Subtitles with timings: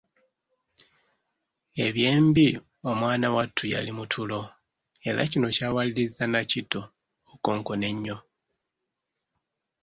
[1.85, 2.47] Eby'embi
[2.89, 4.39] omwana wattu yali mu tulo
[5.07, 6.81] era kino kyawaliriza Nakitto
[7.23, 8.17] okukonkona ennyo.